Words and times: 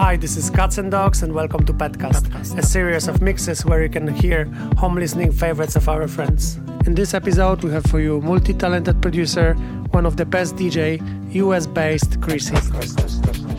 Hi, 0.00 0.16
this 0.16 0.38
is 0.38 0.48
Cats 0.48 0.78
and 0.78 0.90
Dogs, 0.90 1.22
and 1.22 1.34
welcome 1.34 1.66
to 1.66 1.74
Petcast, 1.74 2.58
a 2.58 2.62
series 2.62 3.06
of 3.06 3.20
mixes 3.20 3.66
where 3.66 3.82
you 3.82 3.90
can 3.90 4.08
hear 4.08 4.46
home 4.78 4.94
listening 4.94 5.30
favorites 5.30 5.76
of 5.76 5.90
our 5.90 6.08
friends. 6.08 6.58
In 6.86 6.94
this 6.94 7.12
episode, 7.12 7.62
we 7.62 7.70
have 7.72 7.84
for 7.84 8.00
you 8.00 8.22
multi 8.22 8.54
talented 8.54 9.02
producer, 9.02 9.52
one 9.90 10.06
of 10.06 10.16
the 10.16 10.24
best 10.24 10.56
DJ, 10.56 11.02
US 11.34 11.66
based 11.66 12.18
Chrissy. 12.22 12.56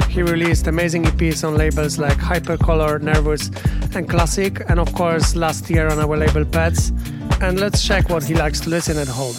He 0.10 0.24
released 0.24 0.66
amazing 0.66 1.04
EPs 1.04 1.48
on 1.48 1.58
labels 1.58 2.00
like 2.00 2.18
Hypercolor, 2.18 3.00
Nervous, 3.00 3.52
and 3.96 4.10
Classic, 4.10 4.68
and 4.68 4.80
of 4.80 4.92
course, 4.96 5.36
last 5.36 5.70
year 5.70 5.90
on 5.90 6.00
our 6.00 6.18
label 6.18 6.44
Pets. 6.44 6.92
And 7.40 7.60
let's 7.60 7.86
check 7.86 8.10
what 8.10 8.24
he 8.24 8.34
likes 8.34 8.60
to 8.62 8.72
listen 8.72 8.98
at 8.98 9.08
home. 9.08 9.36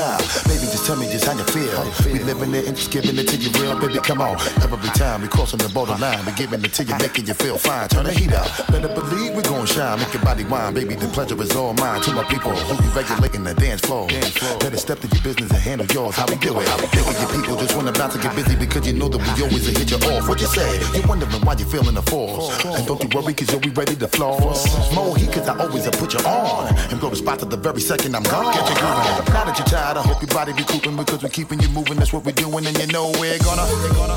Time. 0.00 0.20
Baby, 0.48 0.66
just 0.72 0.86
tell 0.86 0.96
me 0.96 1.06
just 1.12 1.24
how 1.28 1.36
you 1.36 1.44
feel. 1.52 1.76
How 1.76 1.84
you 1.84 1.92
feel. 2.00 2.12
We 2.12 2.20
living 2.24 2.54
it 2.54 2.64
and 2.66 2.76
just 2.76 2.90
giving 2.90 3.16
it 3.20 3.28
to 3.28 3.36
you 3.36 3.50
real, 3.60 3.76
baby. 3.78 4.00
Come 4.00 4.20
on. 4.20 4.40
Every 4.64 4.90
time 4.96 5.20
we 5.22 5.28
crossing 5.28 5.60
the 5.60 5.68
borderline, 5.68 6.24
we 6.24 6.32
giving 6.32 6.64
it 6.64 6.72
to 6.78 6.82
you, 6.84 6.96
making 6.98 7.26
you 7.26 7.34
feel 7.34 7.58
fine. 7.58 7.88
Turn 7.88 8.04
the 8.04 8.12
heat 8.12 8.32
up. 8.32 8.48
Better 8.72 8.88
believe 8.88 9.34
we 9.36 9.42
gon' 9.42 9.66
shine. 9.66 9.98
Make 10.00 10.12
your 10.14 10.22
body 10.22 10.44
wine, 10.44 10.72
baby. 10.74 10.94
The 10.94 11.08
pleasure 11.08 11.40
is 11.42 11.54
all 11.54 11.74
mine. 11.74 12.00
To 12.02 12.12
my 12.12 12.24
people 12.24 12.52
who 12.52 12.74
be 12.80 12.88
regulating 12.96 13.44
the 13.44 13.54
dance 13.54 13.80
floor. 13.82 14.08
Dance 14.08 14.36
floor. 14.38 14.58
Better 14.58 14.78
step 14.78 14.98
to 15.00 15.08
your 15.08 15.22
business 15.22 15.50
and 15.50 15.60
handle 15.60 15.86
yours. 15.92 16.16
How 16.16 16.26
we 16.26 16.36
do 16.36 16.58
it? 16.58 16.68
How 16.68 16.78
we 16.80 16.88
do 16.96 17.02
it? 17.04 17.16
Your 17.20 17.30
people 17.36 17.56
just 17.60 17.76
wanna 17.76 17.92
bounce 17.92 18.14
and 18.14 18.22
get 18.22 18.34
busy 18.34 18.56
because 18.56 18.86
you 18.86 18.94
know 18.94 19.08
that 19.08 19.20
we 19.20 19.42
always 19.44 19.66
hit 19.66 19.90
you 19.90 20.00
off. 20.08 20.28
What 20.28 20.40
you 20.40 20.48
say? 20.48 20.70
You 20.96 21.02
wondering 21.06 21.30
why 21.44 21.54
you 21.54 21.66
feeling 21.66 21.94
the 21.94 22.02
force. 22.02 22.48
And 22.64 22.86
don't 22.86 23.02
you 23.02 23.10
worry, 23.12 23.34
cause 23.34 23.50
you'll 23.52 23.60
be 23.60 23.70
ready 23.70 23.96
to 23.96 24.08
floss. 24.08 24.64
More 24.94 25.16
heat, 25.16 25.32
cause 25.32 25.48
I 25.48 25.58
always 25.58 25.84
put 26.00 26.14
you 26.14 26.20
on. 26.24 26.72
And 26.90 27.00
go 27.00 27.10
to 27.10 27.16
spot 27.16 27.38
to 27.40 27.44
the 27.44 27.56
very 27.56 27.80
second 27.80 28.16
I'm 28.16 28.22
gone. 28.24 28.54
Get 28.54 28.64
you 28.68 28.76
grooving. 28.80 29.34
Now 29.34 29.44
that 29.44 29.58
you're 29.58 29.68
tired, 29.94 30.04
I 30.04 30.08
hope 30.08 30.22
your 30.22 30.28
body 30.28 30.52
be 30.52 30.64
cooping 30.64 30.96
because 30.96 31.22
we're 31.22 31.28
keeping 31.28 31.60
you 31.60 31.68
moving. 31.68 31.96
That's 31.96 32.12
what 32.12 32.24
we're 32.24 32.32
doing, 32.32 32.66
and 32.66 32.78
you 32.78 32.86
know 32.88 33.12
we're 33.18 33.38
gonna. 33.38 33.62
We're 33.62 33.94
gonna 33.94 34.14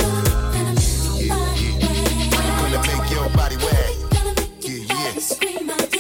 yeah, 1.20 1.56
yeah. 1.56 3.00
Make 3.00 3.12
your 3.12 3.30
body 3.30 3.58
wet. 3.58 4.04
burning 5.64 5.70
and 5.70 5.93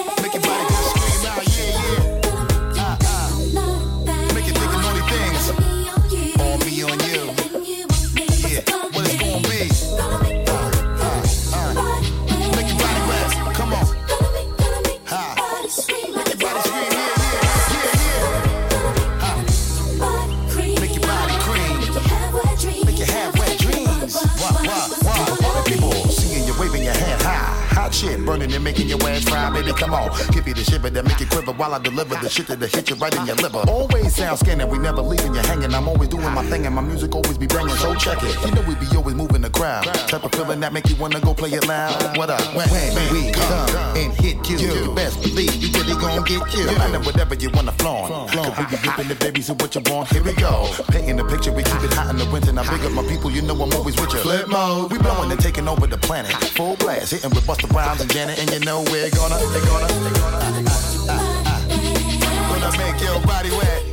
making 28.64 28.88
your 28.88 29.02
ass 29.08 29.24
fry, 29.24 29.50
baby. 29.52 29.74
Come 29.74 29.94
on, 29.94 30.10
give 30.32 30.48
you 30.48 30.54
the 30.54 30.64
shiver 30.64 30.90
that 30.90 31.04
make 31.06 31.20
you 31.20 31.28
quiver 31.28 31.52
while 31.52 31.74
I 31.74 31.80
deliver 31.80 32.16
the 32.16 32.30
shit 32.30 32.48
that'll 32.48 32.68
hit 32.68 32.90
you 32.90 32.96
right 32.96 33.14
in 33.16 33.26
your 33.26 33.36
liver. 33.36 33.64
Always 33.68 34.16
sound 34.16 34.40
scanning, 34.40 34.70
we 34.70 34.78
never 34.78 35.02
leaving 35.02 35.34
you 35.36 35.42
hanging. 35.42 35.74
I'm 35.74 35.88
always 35.88 36.10
doing 36.10 36.34
my 36.34 36.44
thing 36.46 36.66
and 36.66 36.76
my 36.76 36.82
music 36.82 37.14
always 37.14 37.38
be 37.38 37.48
banging. 37.48 37.76
So 37.76 37.94
check 37.96 38.20
it. 38.24 38.36
You 38.46 38.52
know 38.56 38.62
we 38.68 38.76
be 38.76 38.88
always 38.96 39.16
moving 39.16 39.42
the 39.42 39.50
crowd. 39.50 39.84
Type 39.84 40.24
of 40.24 40.32
feeling 40.32 40.60
that 40.62 40.74
make 40.74 40.90
you 40.90 40.96
wanna 40.96 41.20
go 41.20 41.34
play 41.34 41.52
it 41.52 41.68
loud. 41.68 42.18
What 42.18 42.30
up? 42.30 42.42
When, 42.56 42.68
when 42.70 43.14
we 43.14 43.32
come 43.32 43.70
and 43.98 44.14
hit 44.14 44.50
you, 44.50 44.58
you 44.58 44.96
best 44.96 45.22
believe 45.22 45.54
you 45.56 45.70
really 45.80 46.00
gon' 46.00 46.24
get 46.24 46.42
you. 46.56 46.66
No 46.66 46.78
matter 46.78 47.00
whatever 47.00 47.36
you 47.36 47.50
wanna 47.54 47.72
flaunt. 47.74 48.32
Cause 48.32 48.58
we 48.58 48.66
be 48.66 48.78
ripping 48.88 49.08
the 49.08 49.16
babies 49.16 49.50
and 49.50 49.60
what 49.62 49.76
you 49.76 49.82
want. 49.92 50.10
Here 50.10 50.24
we 50.24 50.34
go. 50.34 50.70
Painting 50.90 51.18
the 51.18 51.26
picture, 51.26 51.52
we 51.52 51.64
keep 51.64 51.84
it 51.84 51.94
hot 51.94 52.10
in 52.10 52.18
the 52.18 52.26
winter. 52.32 52.52
Now 52.54 52.64
big 52.70 52.86
up 52.86 52.92
my 52.92 53.04
people, 53.04 53.32
you 53.32 53.42
know 53.42 53.54
I'm 53.54 53.74
always 53.74 54.00
with 54.00 54.14
you. 54.14 54.20
Flip 54.20 54.48
mode, 54.48 54.92
we 54.92 54.98
blowing 55.00 55.32
and 55.32 55.40
taking 55.40 55.68
over 55.68 55.88
the 55.88 55.98
planet. 55.98 56.32
Full 56.56 56.76
blast, 56.78 57.12
hitting 57.12 57.32
with 57.32 57.46
Busta 57.46 57.70
Rhymes 57.74 58.02
and 58.02 58.12
Janet, 58.12 58.40
and 58.40 58.50
you 58.54 58.60
know 58.60 58.82
we're 58.92 59.10
gonna, 59.10 59.36
they're 59.36 59.66
gonna, 59.66 59.88
they're 59.88 60.14
gonna, 60.14 60.38
uh, 60.38 61.10
uh, 61.10 61.44
uh, 61.48 62.60
gonna 62.60 62.78
make 62.78 63.02
your 63.02 63.20
body 63.22 63.50
wet. 63.50 63.84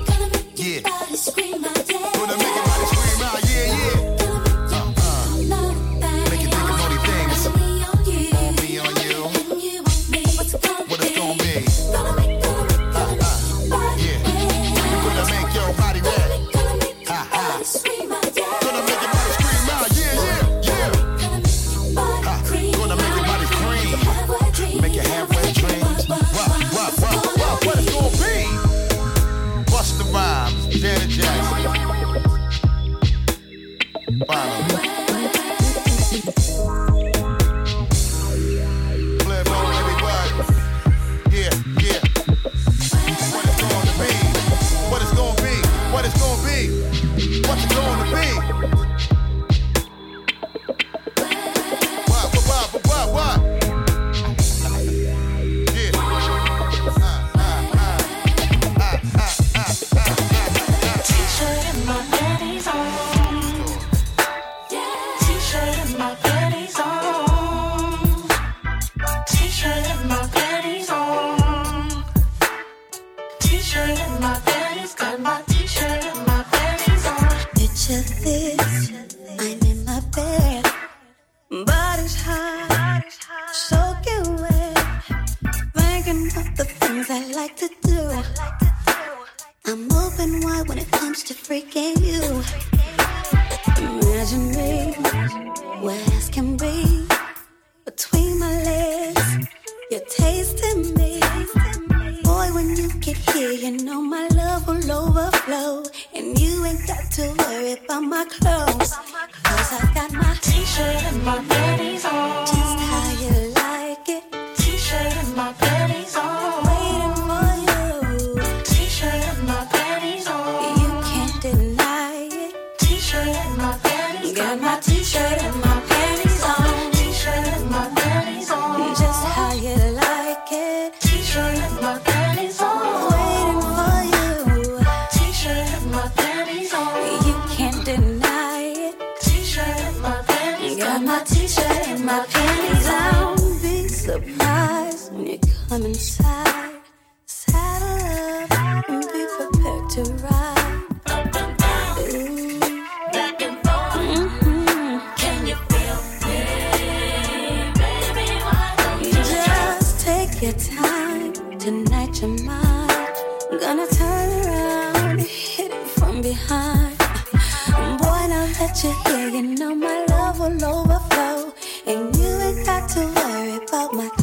Yeah. 0.54 1.89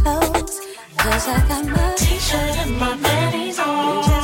Cause 0.03 1.27
I 1.27 1.45
got 1.47 1.65
my 1.65 1.93
t 1.97 2.17
shirt 2.19 2.57
and 2.57 2.79
my 2.79 2.97
panties 2.97 3.59
on. 3.59 4.16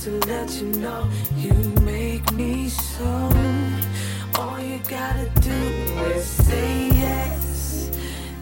To 0.00 0.12
let 0.28 0.50
you 0.62 0.68
know 0.80 1.06
you 1.36 1.52
make 1.82 2.32
me 2.32 2.70
so. 2.70 3.30
All 4.36 4.58
you 4.58 4.80
gotta 4.88 5.28
do 5.40 5.60
is 6.14 6.24
say 6.24 6.88
yes. 6.88 7.90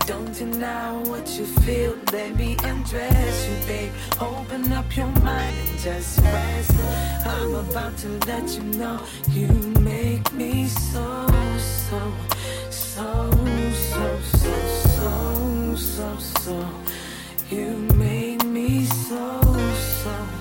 Don't 0.07 0.33
deny 0.33 0.93
what 1.09 1.29
you 1.37 1.47
feel. 1.47 1.97
Let 2.13 2.37
me 2.37 2.57
undress 2.63 3.49
you, 3.49 3.67
babe. 3.67 3.93
Open 4.21 4.73
up 4.73 4.97
your 4.97 5.09
mind 5.23 5.57
and 5.69 5.79
just 5.81 6.21
rest. 6.21 6.75
I'm 7.27 7.55
about 7.57 7.97
to 7.99 8.09
let 8.29 8.49
you 8.55 8.63
know 8.79 9.01
you 9.31 9.49
make 9.81 10.33
me 10.33 10.69
so, 10.69 11.27
so, 11.59 12.13
so, 12.71 13.31
so, 13.91 14.21
so, 14.23 14.55
so, 14.95 15.75
so, 15.75 16.19
so. 16.19 16.69
You 17.51 17.79
make 17.97 18.45
me 18.45 18.85
so, 18.85 19.41
so, 20.05 20.38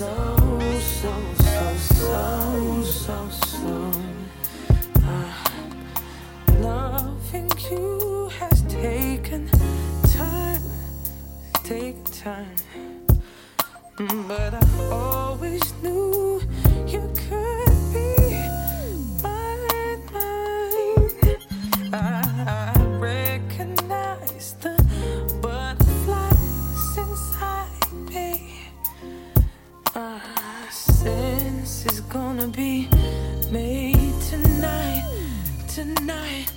so, 0.00 0.58
so, 0.80 1.12
so, 1.44 1.76
so, 1.76 2.82
so, 2.84 3.28
so. 3.28 3.92
Ah. 5.02 5.52
Loving 6.60 7.50
you 7.70 8.30
has 8.38 8.62
taken 8.62 9.46
time, 10.14 10.62
take 11.64 11.98
time. 12.04 12.56
But 14.26 14.54
I 14.54 14.64
always 14.90 15.66
knew 15.82 15.89
gonna 32.40 32.52
be 32.52 32.88
made 33.50 34.14
tonight, 34.30 35.04
tonight. 35.68 36.50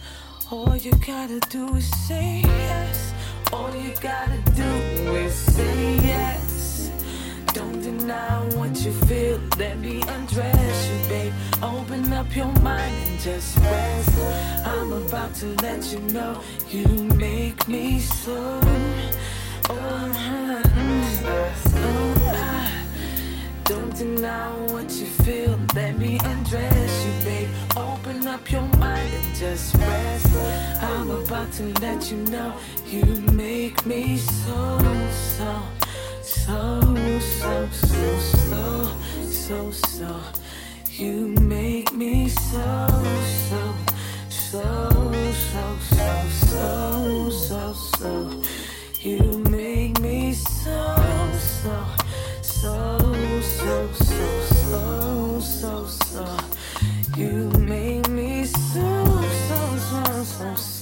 All 0.49 0.77
you 0.77 0.93
gotta 1.05 1.41
do 1.49 1.75
is 1.75 1.89
say 2.07 2.41
yes. 2.41 3.13
All 3.51 3.69
you 3.75 3.91
gotta 3.99 4.39
do 4.55 4.71
is 5.15 5.35
say 5.35 5.95
yes. 5.95 6.89
Don't 7.47 7.81
deny 7.81 8.39
what 8.55 8.73
you 8.85 8.93
feel. 9.07 9.41
Let 9.57 9.77
me 9.79 10.01
undress 10.07 10.89
you, 10.89 11.09
babe. 11.09 11.33
Open 11.61 12.13
up 12.13 12.33
your 12.33 12.53
mind 12.61 12.95
and 13.07 13.19
just 13.19 13.57
rest. 13.57 14.17
I'm 14.65 14.93
about 14.93 15.35
to 15.35 15.47
let 15.63 15.91
you 15.91 15.99
know 16.13 16.39
you 16.69 16.87
make 17.17 17.67
me 17.67 17.99
so. 17.99 18.61
Oh, 19.69 20.11
ah. 20.15 20.63
Don't 23.73 23.95
deny 23.97 24.51
what 24.71 24.87
you 24.91 25.07
feel, 25.25 25.59
let 25.73 25.97
me 25.97 26.19
undress 26.23 27.05
you, 27.05 27.25
babe. 27.25 27.49
Open 27.75 28.27
up 28.27 28.51
your 28.51 28.61
mind 28.77 29.11
and 29.11 29.35
just 29.35 29.73
rest. 29.73 30.27
I'm 30.79 31.09
about 31.09 31.51
to 31.53 31.63
let 31.81 32.11
you 32.11 32.17
know 32.17 32.53
you 32.85 33.03
make 33.31 33.83
me 33.83 34.17
so, 34.17 34.77
so, 35.09 35.61
so, 36.21 36.81
so, 37.19 37.67
so, 37.71 38.19
so, 38.19 38.91
so, 39.25 39.71
so. 39.71 40.21
You 40.91 41.29
make 41.41 41.91
me 41.93 42.27
so, 42.29 42.87
so, 43.49 43.73
so, 44.29 44.61
so, 45.49 45.77
so, 45.89 46.29
so, 46.29 47.29
so, 47.31 47.73
so. 47.73 48.41
You 49.01 49.39
make 49.49 49.99
me 49.99 50.33
so, 50.33 50.95
so, 51.39 51.85
so 52.43 53.02
so, 53.63 53.87
so, 53.93 55.39
so, 55.39 55.85
so. 55.85 56.37
You 57.15 57.49
make 57.59 58.09
me 58.09 58.43
so, 58.43 59.05
so, 59.47 59.77
so, 59.77 60.23
so, 60.23 60.55
so. 60.55 60.72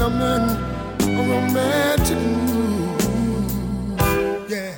Tonight 0.00 0.16
I'm 0.16 0.22
in 1.02 1.18
a 1.18 1.22
romantic 1.28 2.20
mood. 2.46 3.00
Yeah. 4.50 4.74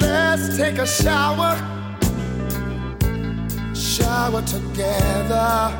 Let's 0.00 0.56
take 0.56 0.78
a 0.78 0.86
shower. 0.86 1.54
Shower 3.74 4.42
together. 4.42 5.70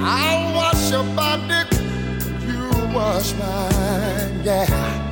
I'll 0.00 0.54
wash 0.54 0.90
your 0.92 1.04
body. 1.16 1.66
You 2.46 2.70
wash 2.94 3.34
mine. 3.34 4.44
Yeah. 4.44 5.07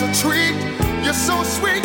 You 0.00 0.06
a 0.06 0.14
treat. 0.14 0.54
You're 1.04 1.12
so 1.12 1.42
sweet. 1.42 1.84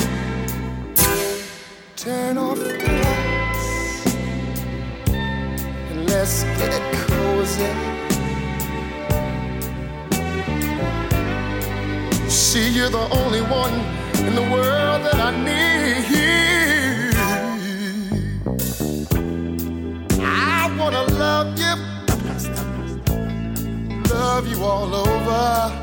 Turn 1.95 2.37
off 2.37 2.57
the 2.57 2.77
lights 2.77 4.15
and 5.89 6.09
let's 6.09 6.43
get 6.43 6.81
cozy. 7.07 7.71
See, 12.29 12.69
you're 12.69 12.89
the 12.89 13.07
only 13.21 13.41
one 13.41 13.73
in 14.25 14.35
the 14.35 14.47
world 14.51 15.03
that 15.05 15.15
I 15.15 15.31
need. 15.47 15.63
I 20.21 20.75
wanna 20.77 21.03
love 21.13 21.57
you, 21.57 21.75
love 24.13 24.47
you 24.47 24.63
all 24.63 24.93
over. 24.93 25.82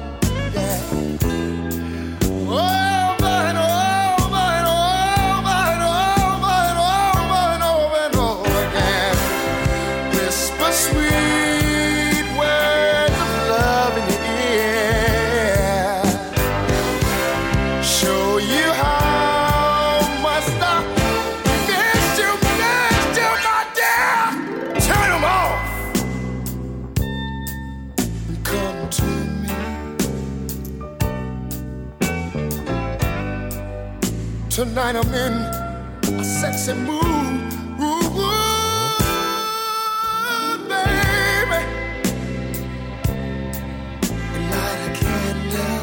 Tonight 34.70 34.94
I'm 34.94 35.12
in 35.14 35.32
a 36.20 36.24
sexy 36.24 36.74
mood. 36.74 37.02
Ooh, 37.80 38.20
ooh, 38.20 38.98
baby. 40.68 41.60
Light 44.52 44.82
a 44.86 44.90
candle. 45.00 45.74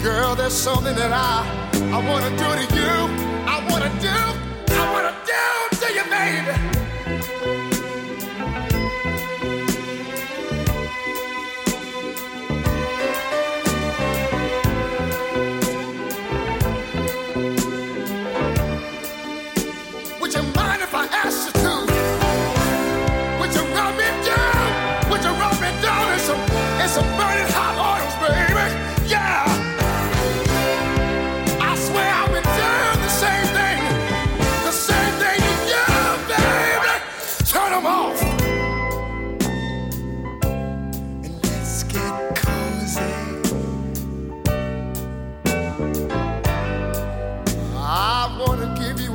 Girl, 0.00 0.36
there's 0.36 0.54
something 0.54 0.94
that 0.94 1.12
I 1.12 1.44
I 1.92 1.98
wanna 2.08 2.30
do 2.38 2.48
to 2.54 2.66
you. 2.72 2.75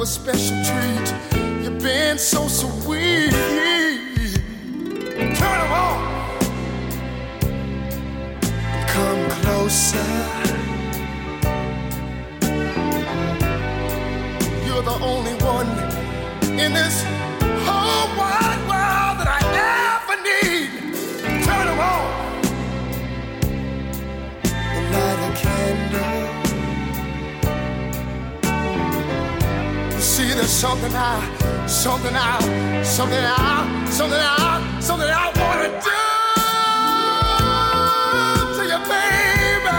A 0.01 0.05
special 0.05 0.57
treat. 0.63 1.13
You've 1.63 1.79
been 1.79 2.17
so 2.17 2.47
sweet. 2.47 3.31
Turn 5.37 5.59
'em 5.65 5.73
on. 5.85 5.99
Come 8.93 9.29
closer. 9.43 10.09
You're 14.65 14.85
the 14.91 14.97
only 15.11 15.35
one 15.55 15.69
in 16.63 16.73
this 16.73 17.03
whole 17.65 18.09
wide 18.17 18.60
See, 30.31 30.37
there's 30.37 30.49
something 30.49 30.93
I, 30.95 31.67
something 31.67 32.15
I, 32.15 32.83
something 32.83 33.19
I, 33.19 33.85
something 33.89 34.17
I, 34.17 34.79
something 34.79 35.09
I 35.09 35.27
wanna 35.35 35.67
do 35.83 35.99
to 38.55 38.63
you, 38.71 38.79
baby. 38.87 39.77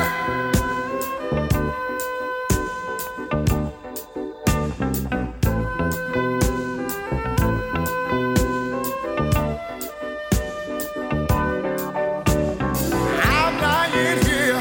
I'm 13.25 13.55
lying 13.63 14.21
here, 14.27 14.61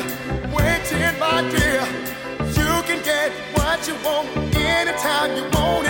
waiting, 0.55 1.15
my 1.19 1.41
dear. 1.51 1.83
You 2.55 2.71
can 2.88 3.00
get 3.03 3.31
what 3.55 3.79
you 3.88 3.95
want 4.05 4.27
anytime 4.55 5.36
you 5.36 5.43
want 5.51 5.80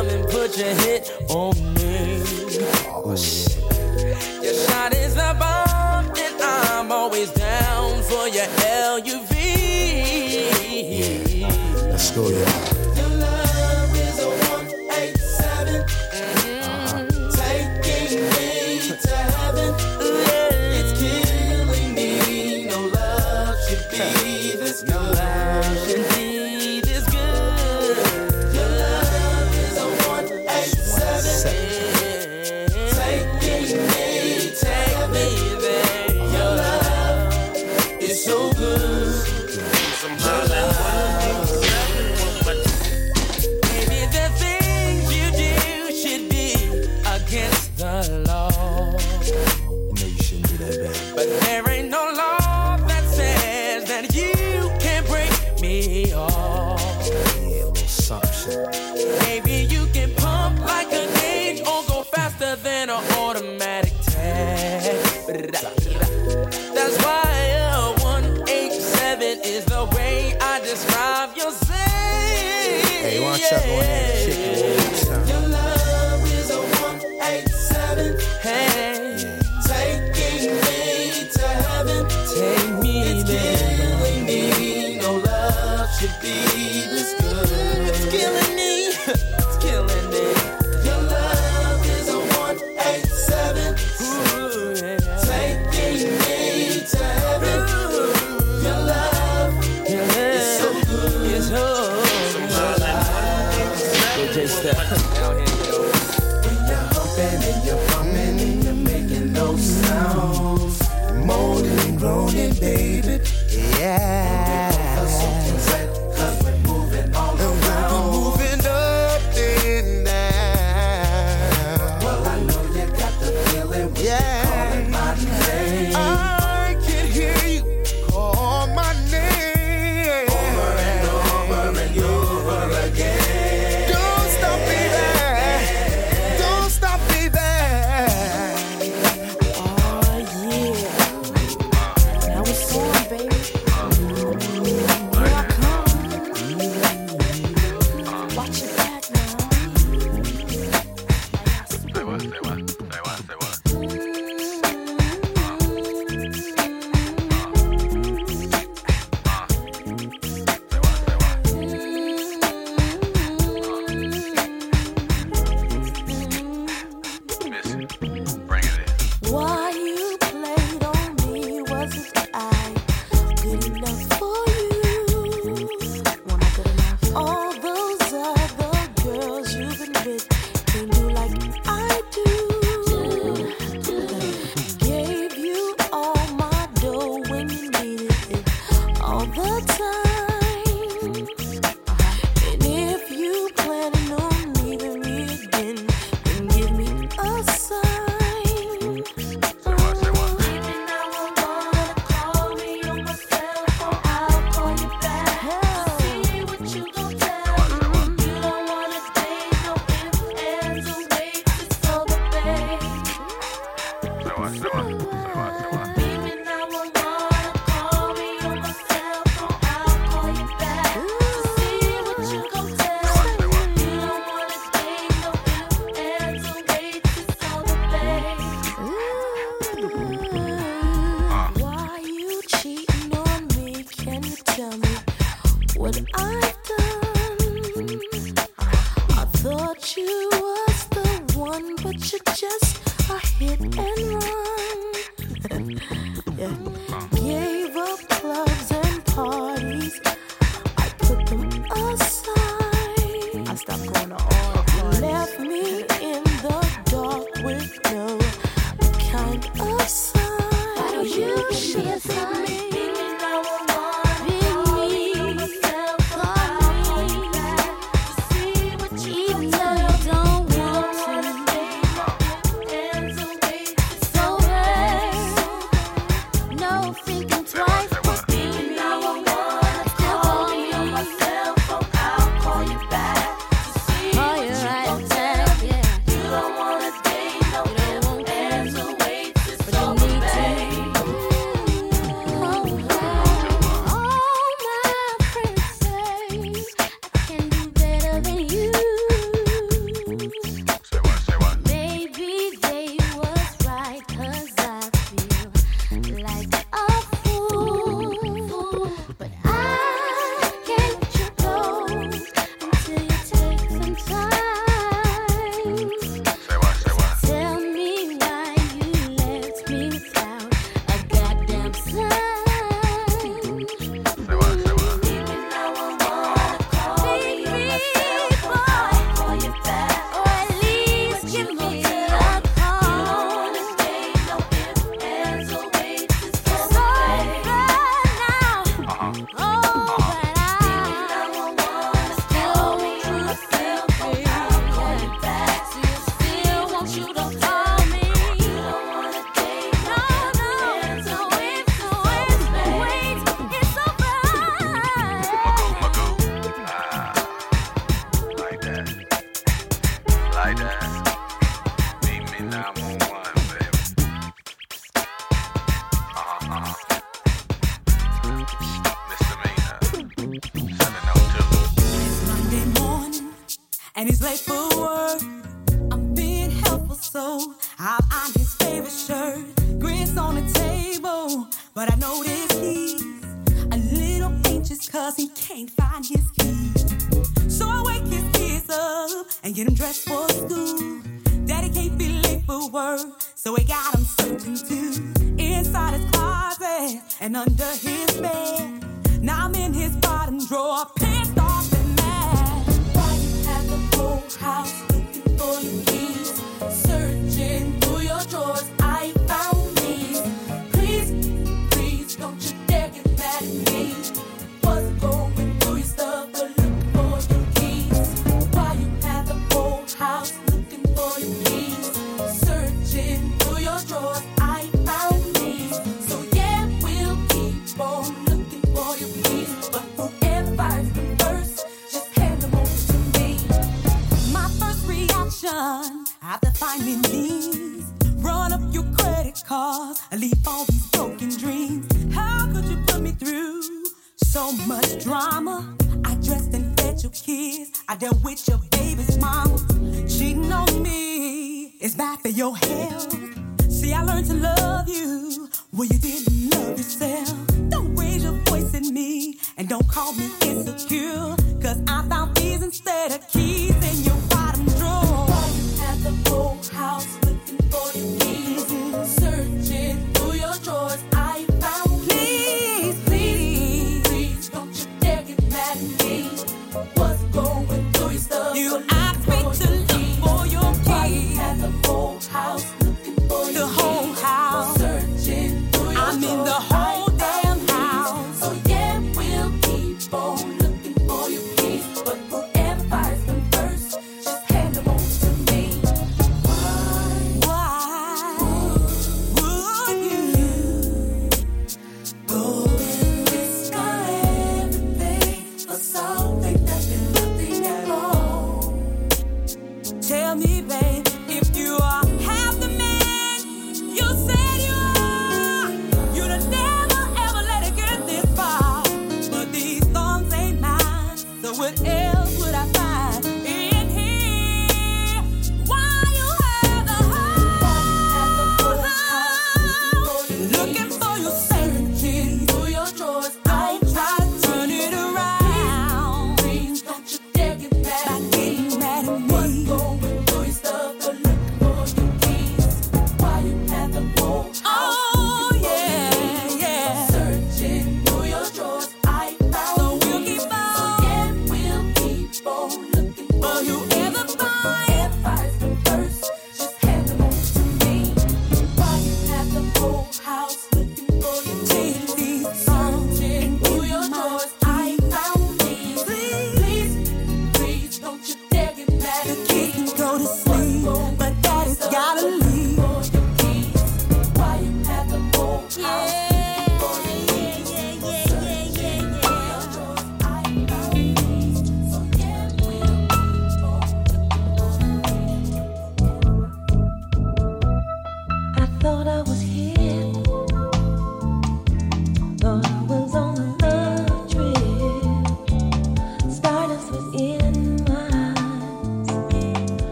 come 0.00 0.08
and 0.08 0.26
put 0.28 0.56
your 0.56 0.74
hit 0.76 1.12
on 1.28 1.54
me. 1.74 2.22
Oh, 3.04 3.14
shit. 3.16 3.58
Your 4.42 4.54
shot 4.54 4.94
is 4.94 5.16
a 5.16 5.34
bomb, 5.38 6.06
and 6.16 6.42
I'm 6.42 6.90
always 6.90 7.30
down 7.32 8.02
for 8.04 8.26
your 8.28 8.46
LUV. 8.96 9.34
Yeah. 11.40 11.48
Let's 11.90 12.10
go, 12.12 12.30
yeah. 12.30 12.79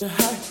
Love, 0.00 0.08
your 0.18 0.49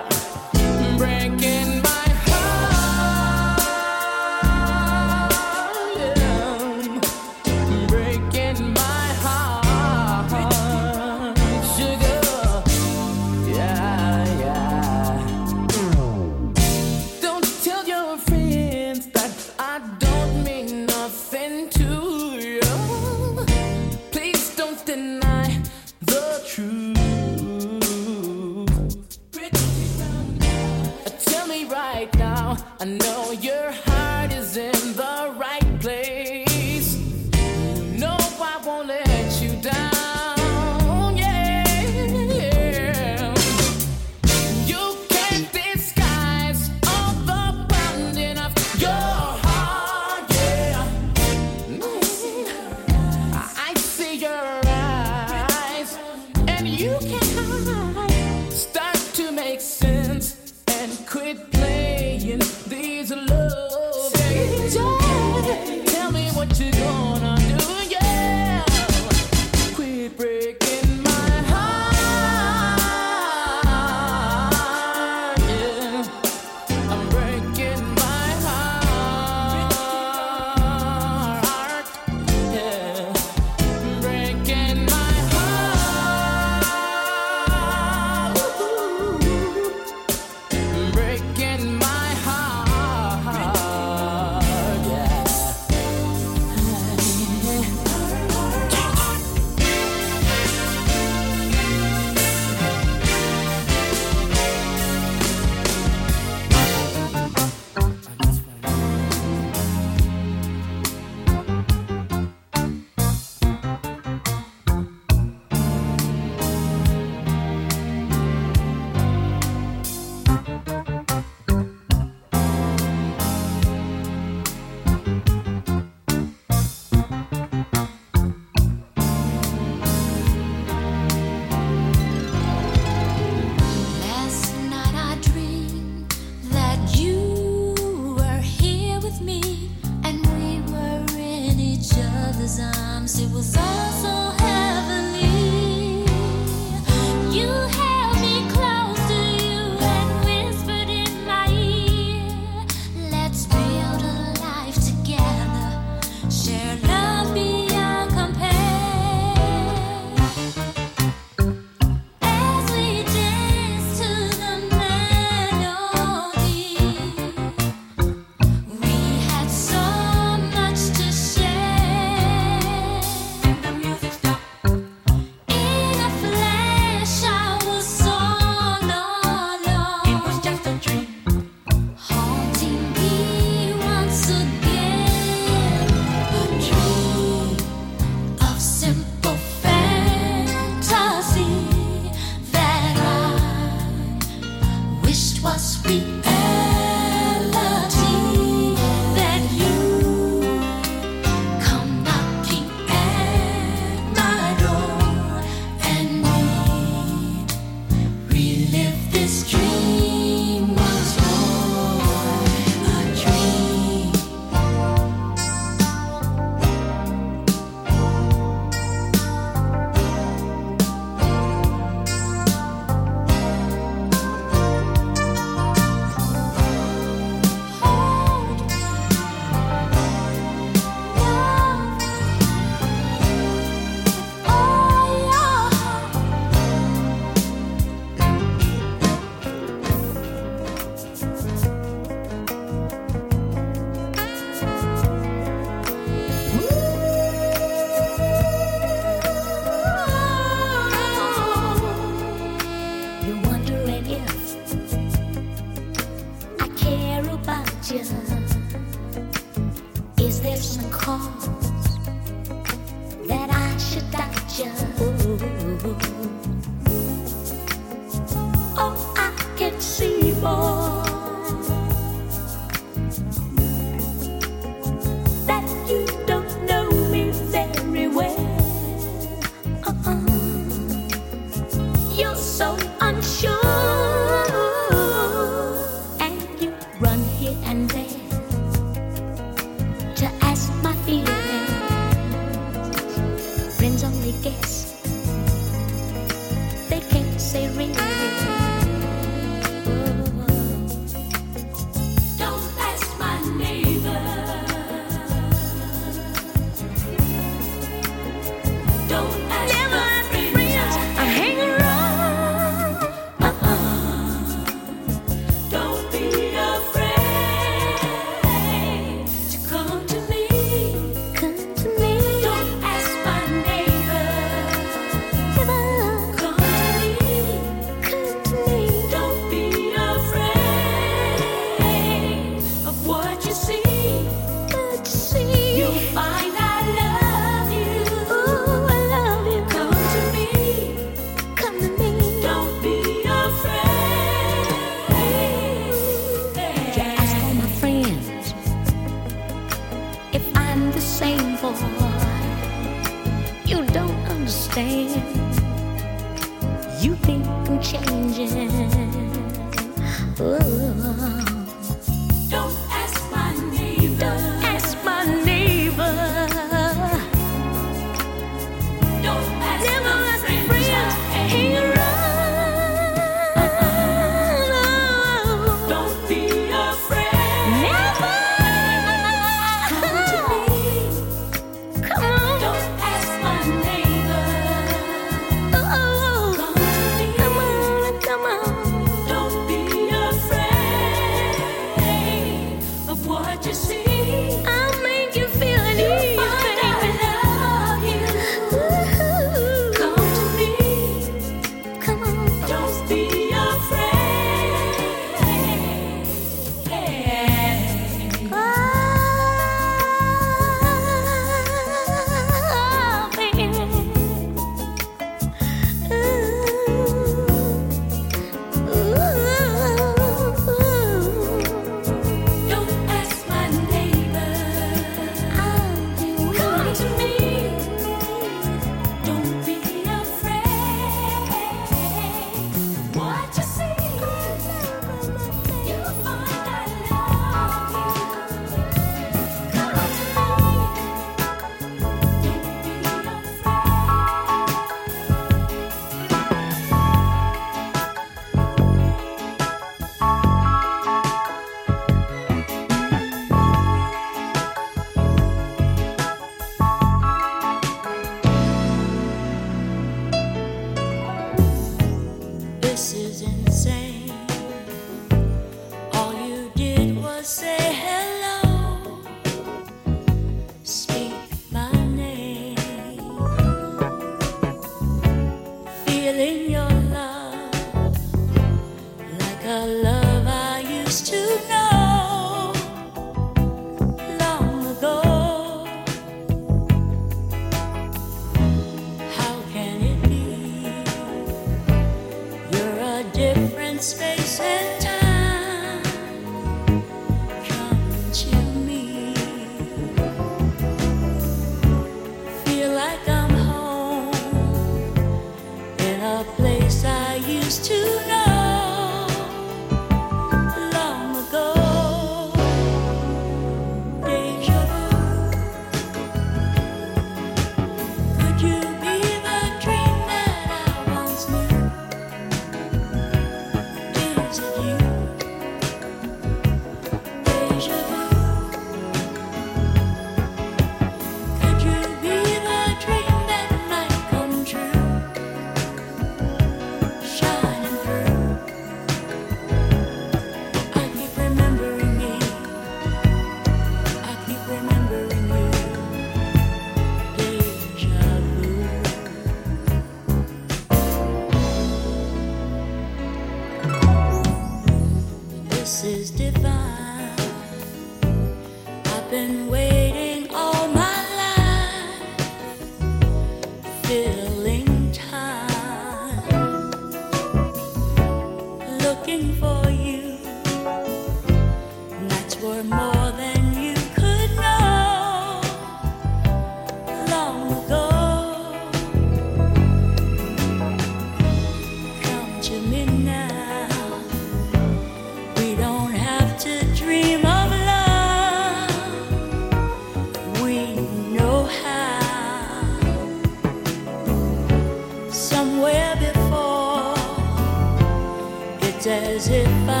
as 599.41 599.47
if 599.47 599.89
I've 599.89 600.00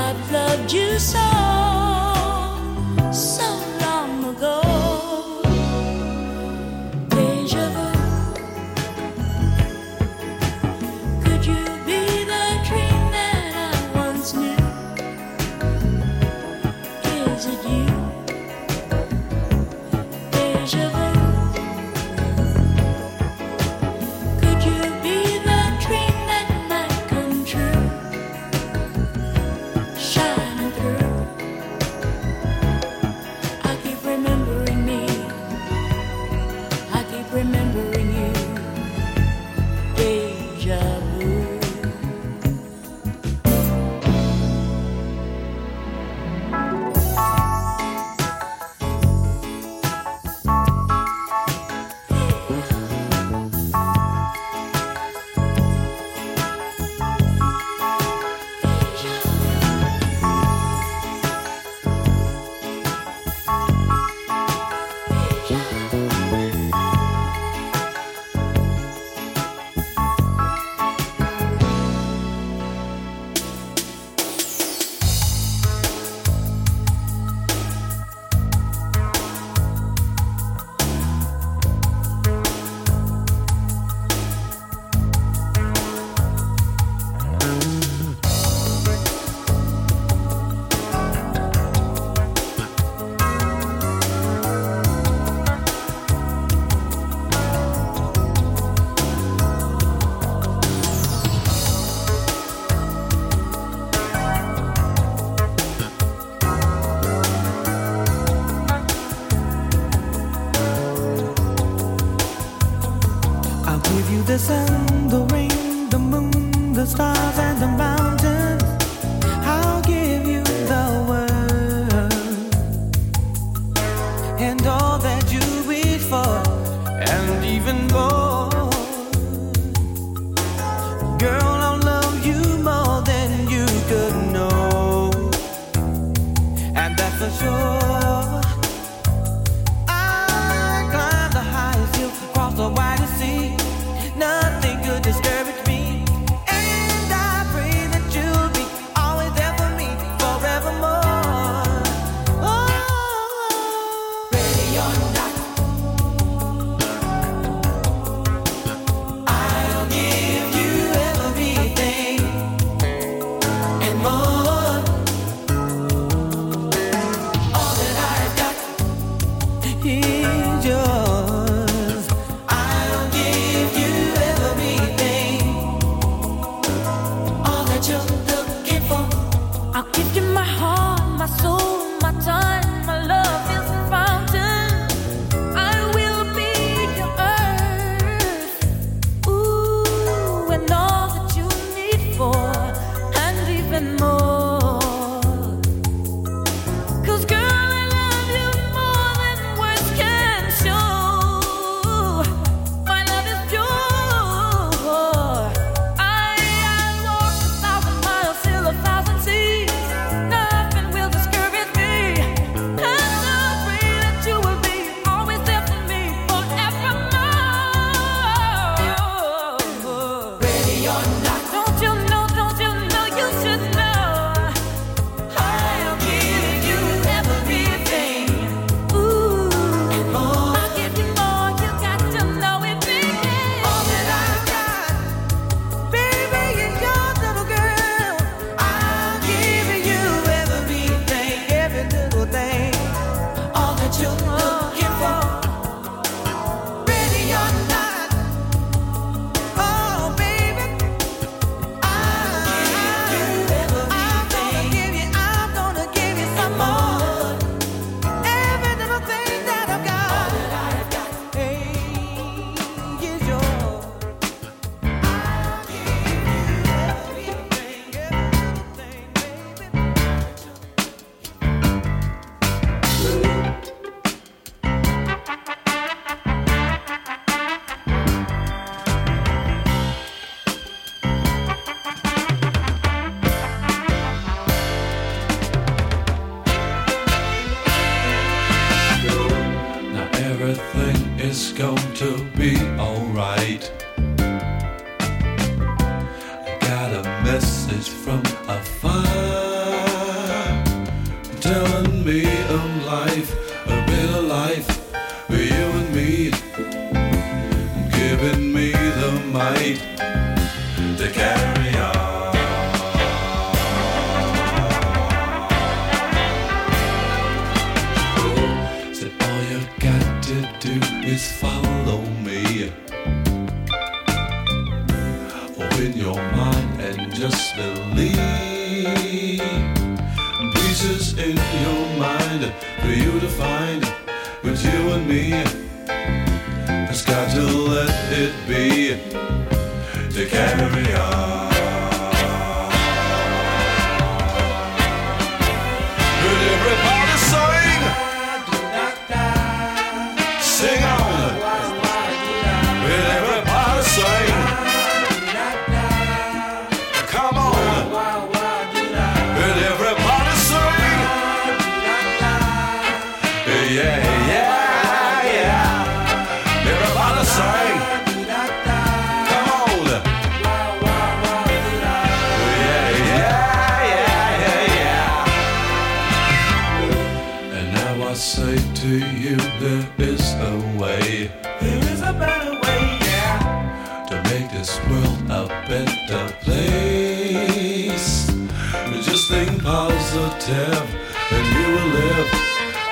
captive, 390.41 390.95
and 391.31 391.45
you 391.55 391.67
will 391.71 391.89
live 391.99 392.29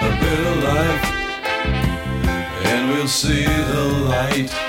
a 0.02 0.10
better 0.22 0.56
life, 0.62 1.06
and 2.66 2.90
we'll 2.90 3.08
see 3.08 3.44
the 3.44 3.84
light. 4.08 4.69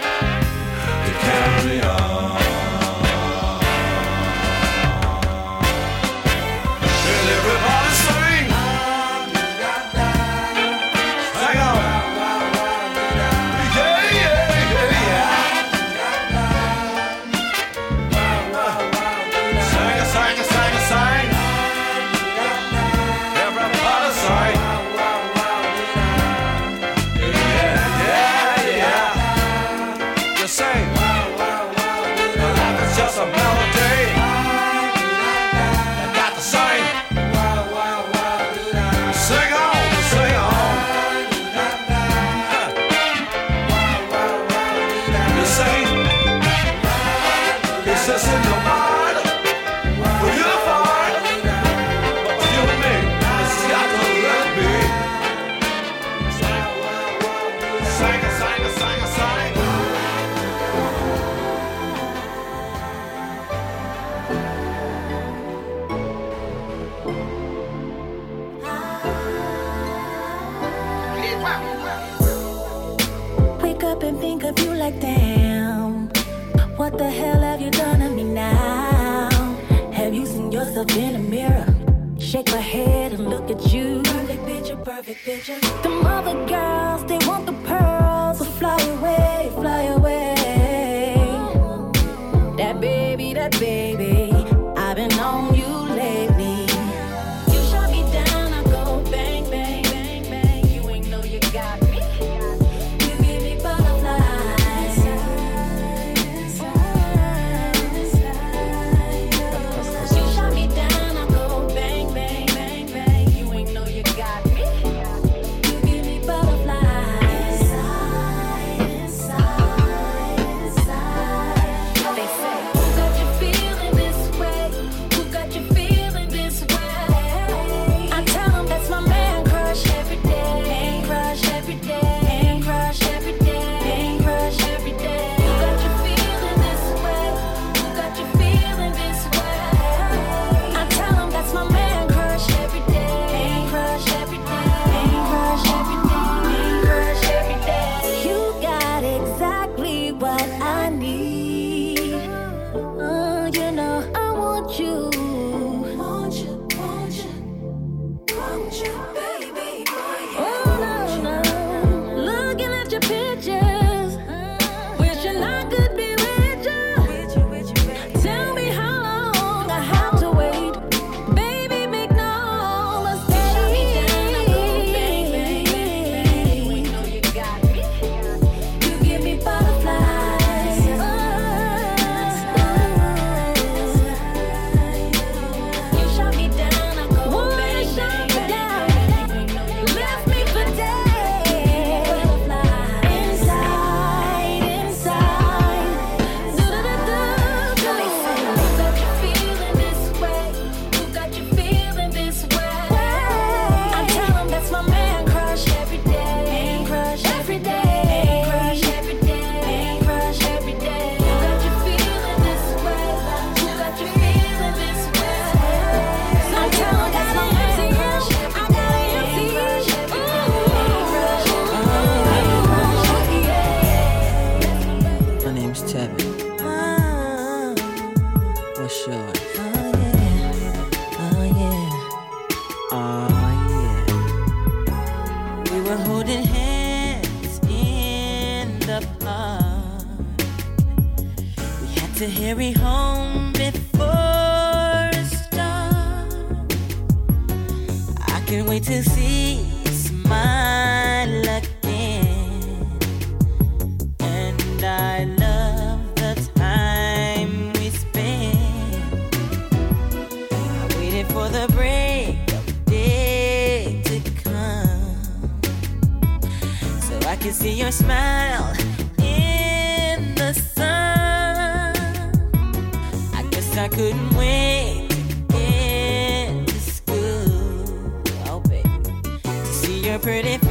I 273.81 273.89
couldn't 273.89 274.37
wait 274.37 275.09
to 275.09 275.37
get 275.49 276.67
to 276.69 276.81
school. 276.81 278.13
Oh, 278.45 278.61
baby, 278.69 279.41
to 279.43 279.65
see 279.73 280.01
your 280.01 280.19
pretty 280.19 280.59
face. 280.59 280.70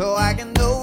so 0.00 0.16
I 0.16 0.32
can 0.32 0.50
know 0.54 0.79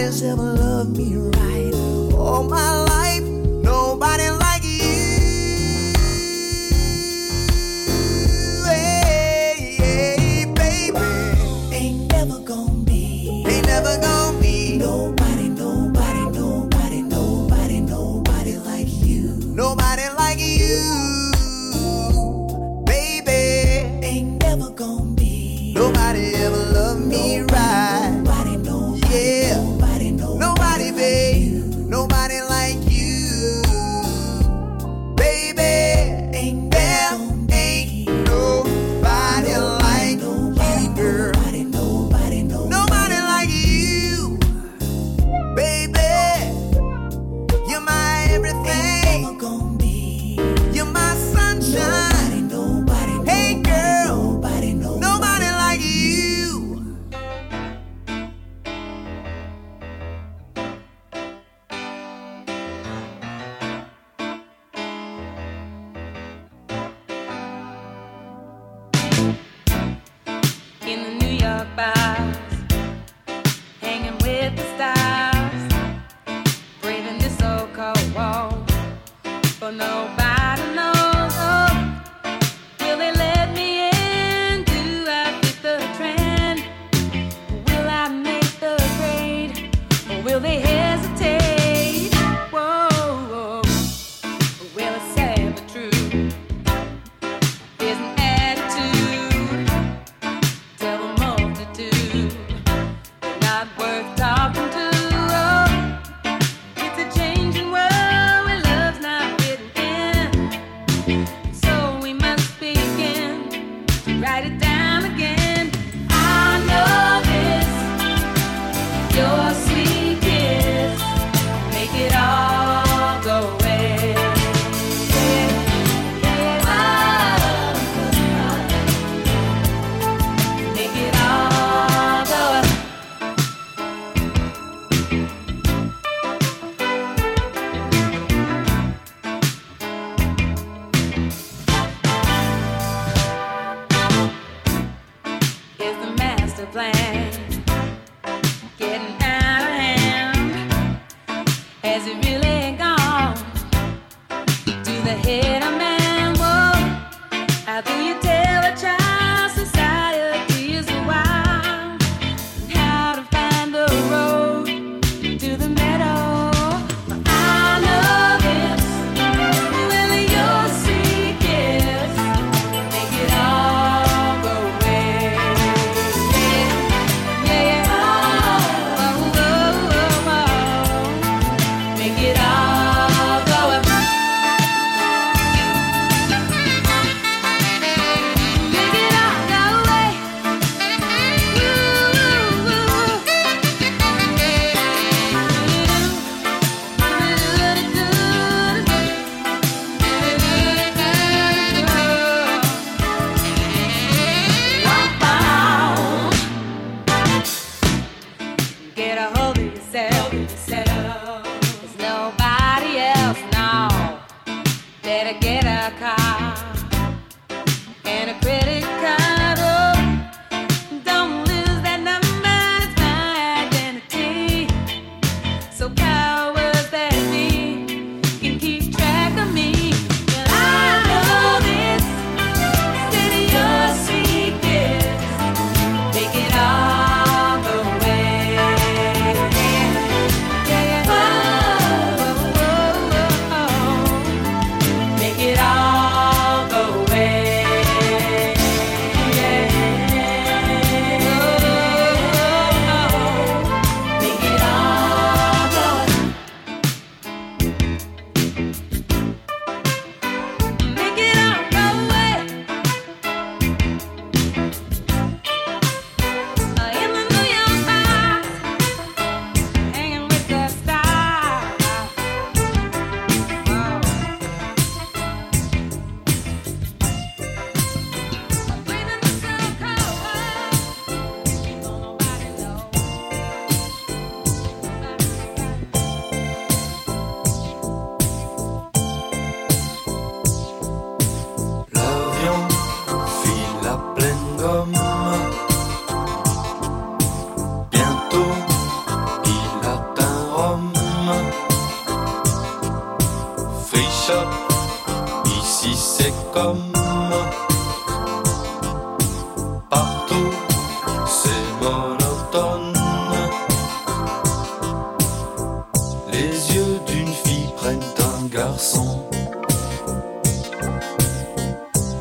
nobody's 0.00 0.22
ever 0.22 0.42
loved 0.42 0.96
me 0.96 1.14
right 1.14 1.74
all 2.14 2.42
my 2.44 2.80
life. 2.80 2.89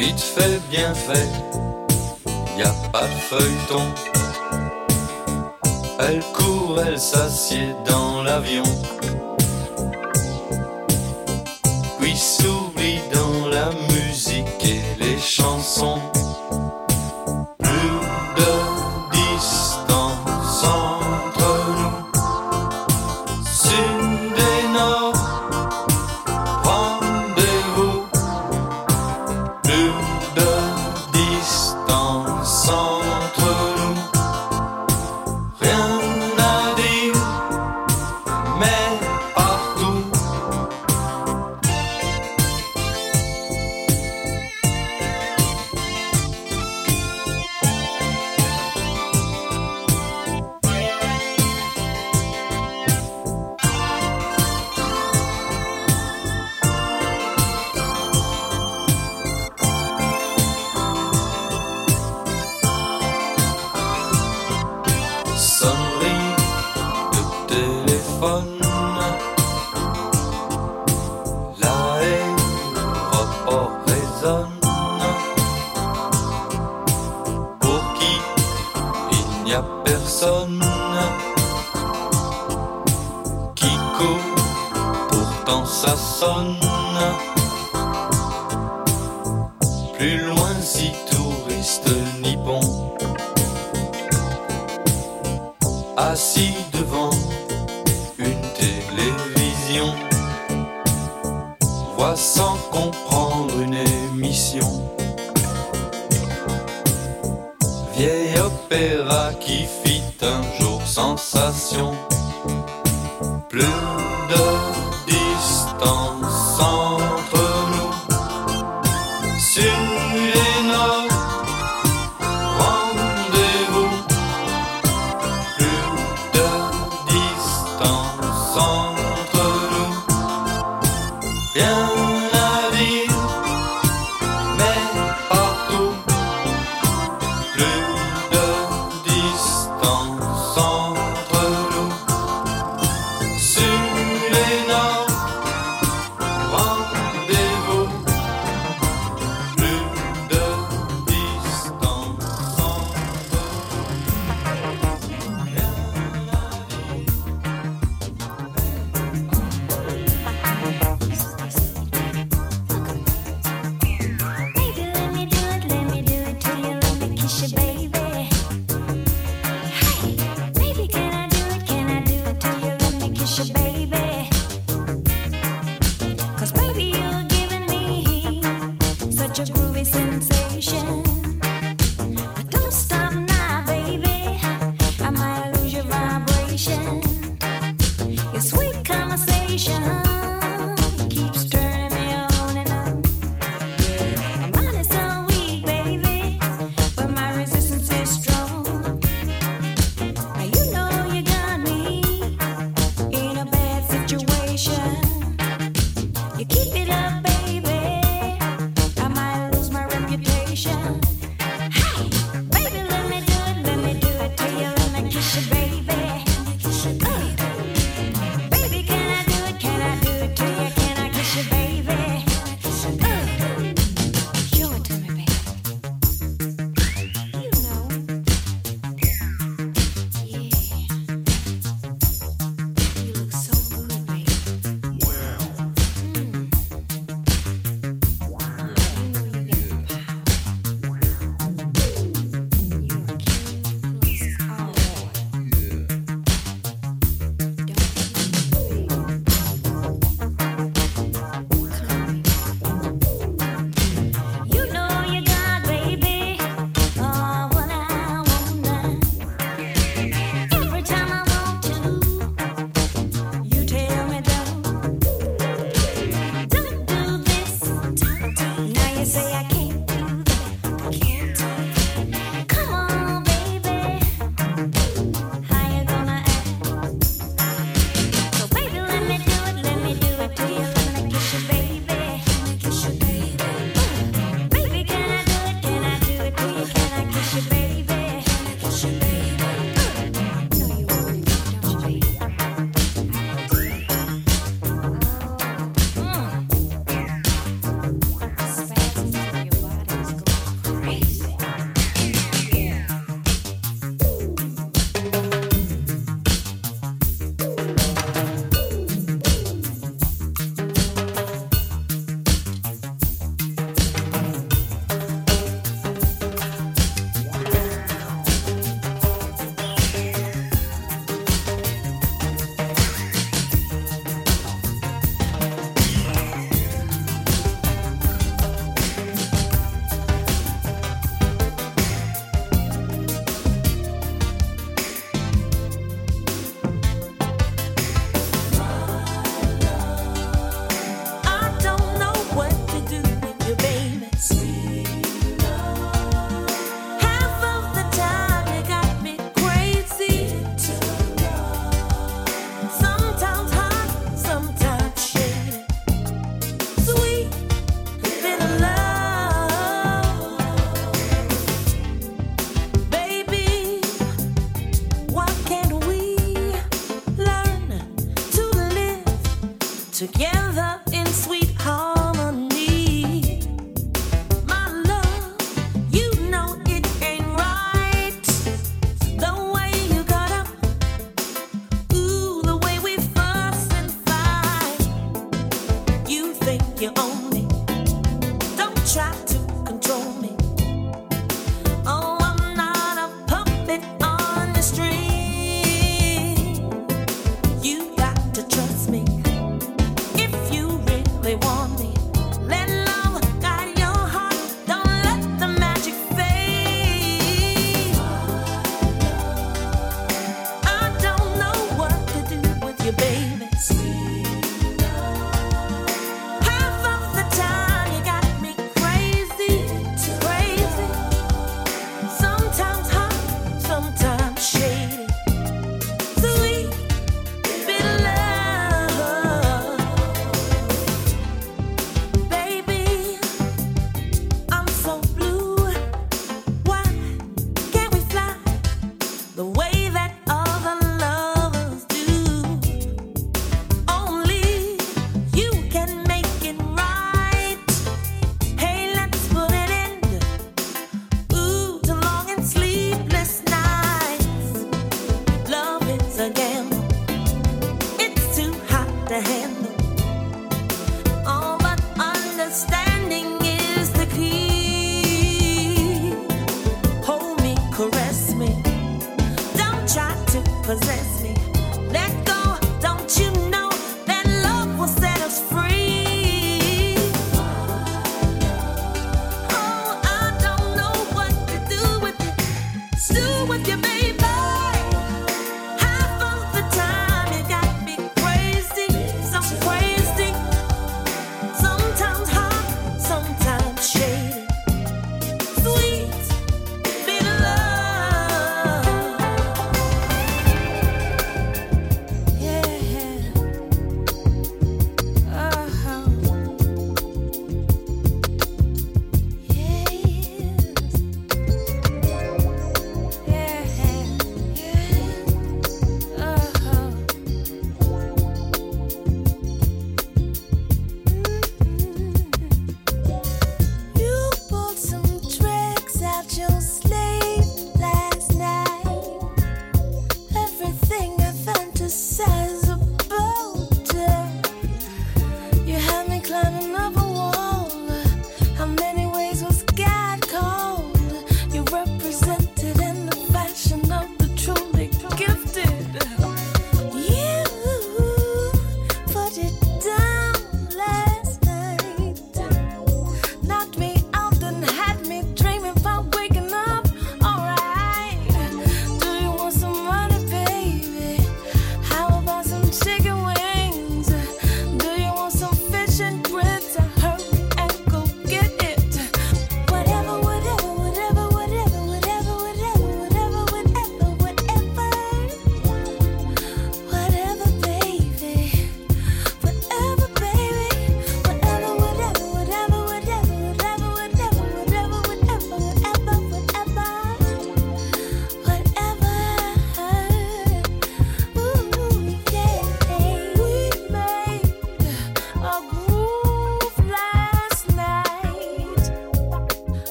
Vite 0.00 0.18
fait, 0.18 0.58
bien 0.70 0.94
fait, 0.94 1.28
y 2.56 2.62
a 2.62 2.72
pas 2.90 3.02
de 3.02 3.20
feuilleton. 3.28 3.84
Elle 5.98 6.22
court, 6.32 6.80
elle 6.86 6.98
s'assied 6.98 7.74
dans 7.86 8.22
l'avion. 8.22 8.62
Puis 12.00 12.16
s'oublie 12.16 13.02
dans 13.12 13.48
la 13.48 13.68
musique 13.92 14.64
et 14.64 14.80
les 14.98 15.18
chansons. 15.18 16.00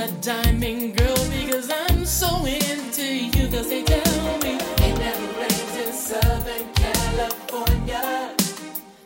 a 0.00 0.10
diamond 0.22 0.96
girl 0.96 1.22
because 1.28 1.70
I'm 1.70 2.06
so 2.06 2.46
into 2.46 3.04
you. 3.04 3.48
Cause 3.48 3.68
they 3.68 3.82
tell 3.82 4.38
me 4.38 4.56
it 4.56 4.98
never 4.98 5.26
rains 5.38 5.76
in 5.76 5.92
Southern 5.92 6.66
California. 6.74 8.34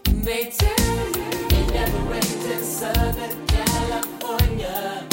They 0.05 0.45
tell 0.51 0.97
me 1.15 1.27
it 1.59 1.75
never 1.75 1.99
rains 2.13 2.45
in 2.45 2.63
Southern 2.63 3.47
California. 3.47 5.05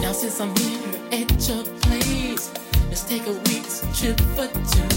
Now, 0.00 0.12
since 0.12 0.40
I'm 0.40 0.54
here 0.56 1.00
at 1.10 1.48
your 1.48 1.64
place, 1.82 2.52
let's 2.88 3.02
take 3.02 3.26
a 3.26 3.32
week's 3.48 3.80
trip 3.98 4.20
for 4.36 4.46
two. 4.46 4.89